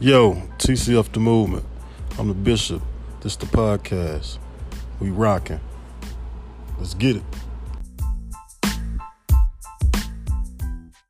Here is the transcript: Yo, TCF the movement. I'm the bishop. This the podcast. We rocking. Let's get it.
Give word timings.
Yo, 0.00 0.34
TCF 0.58 1.12
the 1.12 1.20
movement. 1.20 1.64
I'm 2.18 2.26
the 2.26 2.34
bishop. 2.34 2.82
This 3.20 3.36
the 3.36 3.46
podcast. 3.46 4.38
We 4.98 5.10
rocking. 5.10 5.60
Let's 6.78 6.94
get 6.94 7.14
it. 7.14 7.22